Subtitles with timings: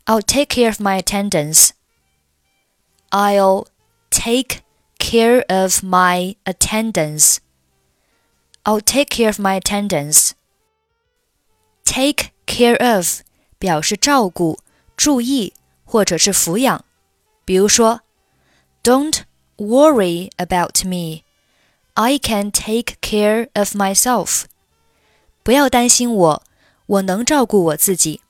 [0.06, 1.72] I'll take care of my attendance.
[3.10, 3.66] I'll
[4.10, 4.62] take
[4.98, 7.40] care of my attendance.
[8.64, 10.30] I'll take care of my attendance.
[11.84, 13.20] Take care of
[13.58, 14.58] 表示照顾、
[14.96, 15.52] 注意。
[15.84, 16.84] 或者是抚养。
[17.44, 18.02] 比如说，
[18.82, 19.22] Don't
[19.56, 21.22] worry about me.
[21.94, 24.44] I can take care of myself.
[25.42, 26.42] 不要担心我，
[26.86, 28.20] 我能照顾我自己。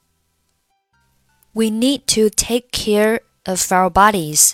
[1.52, 4.52] We need to take care of our bodies.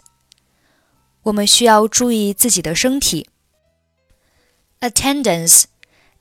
[1.24, 3.28] 我们需要注意自己的身体。
[4.80, 5.64] Attendance,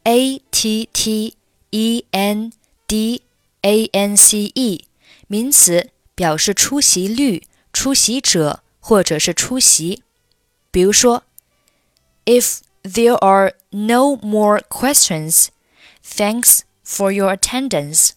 [0.03, 1.35] A T T
[1.71, 2.53] E N
[2.87, 3.23] D
[3.61, 4.87] A N C E，
[5.27, 5.89] 名词。
[6.17, 10.03] 表示出席率、出席者或者是出席。
[10.71, 11.23] 比如说，
[12.25, 15.47] If there are no more questions,
[16.03, 18.11] thanks for your attendance。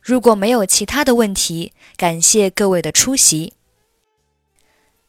[0.00, 3.52] 如果没有其他的问题，感谢各位的出席。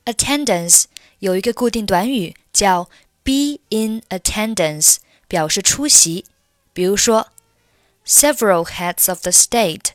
[0.05, 0.85] Attendance
[1.19, 2.89] 有一个固定短语叫
[3.23, 6.25] be in attendance，表示出席。
[6.73, 7.29] 比如说，
[8.05, 9.89] Several heads of the state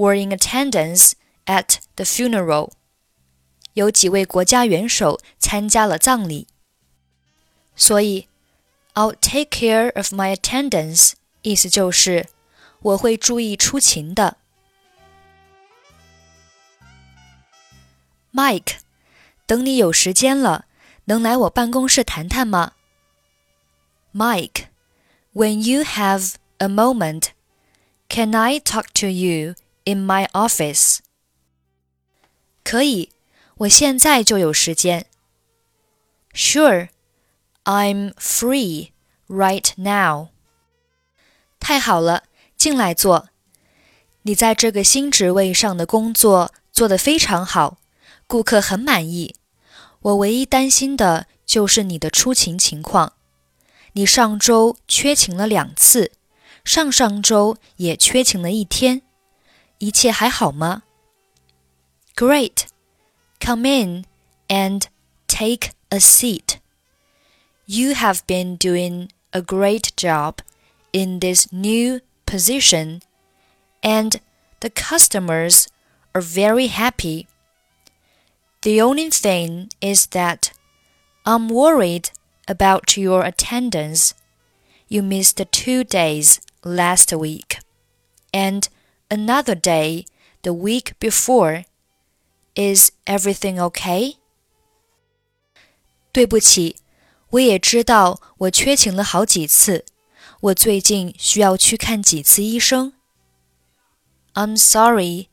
[0.00, 1.12] were in attendance
[1.46, 2.70] at the funeral.
[3.74, 6.46] 有几位国家元首参加了葬礼。
[7.74, 8.26] 所以，
[8.94, 12.28] I'll take care of my attendance，意思就是
[12.80, 14.38] 我会注意出勤的。
[18.32, 18.76] Mike，
[19.46, 20.64] 等你有时间了，
[21.04, 22.72] 能来我办公室谈谈吗？
[24.14, 29.54] Mike，when you have a moment，can I talk to you
[29.85, 30.99] in my office.
[32.63, 33.09] 可以，
[33.57, 35.05] 我现在就有时间。
[36.33, 36.89] Sure,
[37.63, 38.91] I'm free
[39.27, 40.29] right now.
[41.59, 42.23] 太好了，
[42.55, 43.29] 进来坐。
[44.23, 47.79] 你在这个新职位上的工作做得非常好，
[48.27, 49.35] 顾客很满意。
[50.01, 53.13] 我唯一担心的就是你的出勤情况。
[53.93, 56.13] 你上周缺勤了两次，
[56.63, 59.01] 上上周也缺勤了一天。
[59.80, 60.82] 一切还好吗？
[62.14, 62.66] Great.
[63.40, 64.04] Come in
[64.48, 64.86] and
[65.28, 66.58] take a seat.
[67.66, 70.38] You have been doing a great job
[70.92, 73.02] in this new position,
[73.82, 74.20] and
[74.60, 75.66] the customers
[76.14, 77.26] are very happy.
[78.62, 80.52] The only thing is that
[81.24, 82.10] I'm worried
[82.48, 84.14] about your attendance.
[84.88, 87.58] You missed two days last week,
[88.32, 88.68] and
[89.10, 90.04] another day
[90.42, 91.64] the week before.
[92.54, 94.16] Is everything okay?
[96.12, 96.76] 对不起，
[97.30, 99.84] 我也知道我缺勤了好几次，
[100.40, 102.94] 我最近需要去看几次医生。
[104.32, 105.28] I'm sorry.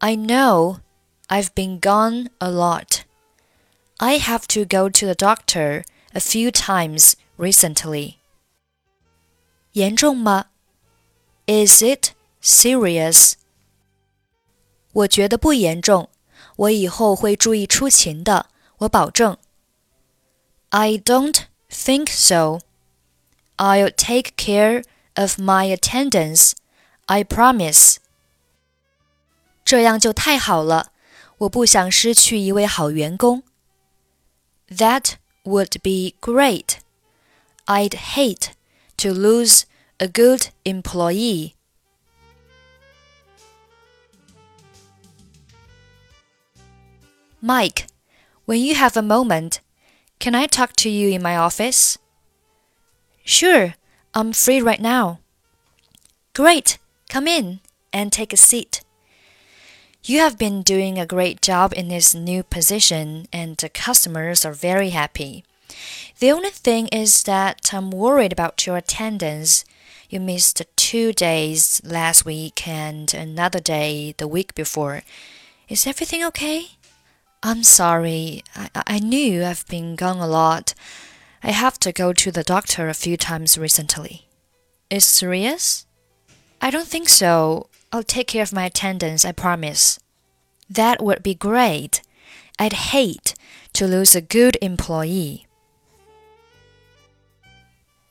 [0.00, 0.80] I know
[1.28, 3.04] I've been gone a lot.
[3.98, 8.16] I have to go to the doctor a few times recently.
[9.72, 10.46] 严重吗？
[11.46, 12.12] Is it
[12.44, 13.34] serious.
[14.92, 16.08] 我觉得不严重，
[16.56, 18.46] 我以后会注意出勤的，
[18.78, 19.36] 我保证。
[20.70, 22.60] I don't think so.
[23.56, 26.52] I'll take care of my attendance.
[27.06, 27.96] I promise.
[29.64, 30.92] 这样就太好了，
[31.38, 33.42] 我不想失去一位好员工。
[34.68, 35.14] That
[35.44, 36.78] would be great.
[37.66, 38.50] I'd hate
[38.96, 39.62] to lose
[39.98, 41.53] a good employee.
[47.45, 47.85] Mike,
[48.45, 49.59] when you have a moment,
[50.17, 51.99] can I talk to you in my office?
[53.23, 53.75] Sure,
[54.15, 55.19] I'm free right now.
[56.33, 57.59] Great, come in
[57.93, 58.81] and take a seat.
[60.03, 64.53] You have been doing a great job in this new position, and the customers are
[64.53, 65.43] very happy.
[66.17, 69.65] The only thing is that I'm worried about your attendance.
[70.09, 75.03] You missed two days last week and another day the week before.
[75.69, 76.69] Is everything okay?
[77.43, 78.43] I'm sorry.
[78.55, 80.73] I, I knew I've been gone a lot.
[81.43, 84.27] I have to go to the doctor a few times recently.
[84.89, 85.85] Is serious?
[86.61, 87.69] I don't think so.
[87.91, 89.99] I'll take care of my attendance, I promise.
[90.69, 92.01] That would be great.
[92.57, 93.35] I'd hate
[93.73, 95.45] to lose a good employee.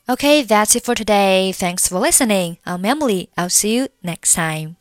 [0.08, 1.50] Okay, that's it for today.
[1.52, 2.58] Thanks for listening.
[2.66, 3.30] I'm Emily.
[3.36, 4.76] I'll see you next time.